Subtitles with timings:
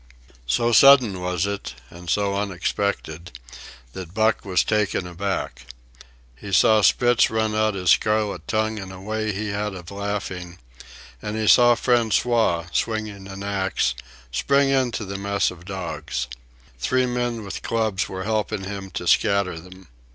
[0.47, 3.31] So sudden was it, and so unexpected,
[3.93, 5.67] that Buck was taken aback.
[6.35, 10.57] He saw Spitz run out his scarlet tongue in a way he had of laughing;
[11.21, 13.93] and he saw François, swinging an axe,
[14.31, 16.25] spring into the mess of dogs.
[16.79, 19.87] Three men with clubs were helping him to scatter them.